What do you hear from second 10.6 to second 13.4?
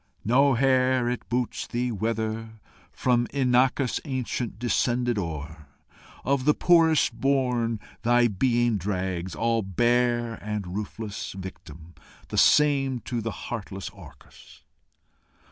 roofless Victim the same to the